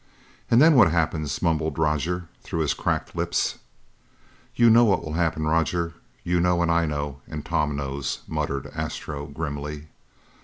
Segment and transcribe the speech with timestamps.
[0.49, 3.59] "And then what happens?" mumbled Roger through his cracked lips.
[4.55, 5.93] "You know what will happen, Roger
[6.23, 9.89] you know and I know and Tom knows," muttered Astro grimly.